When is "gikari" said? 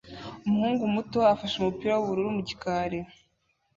2.47-2.99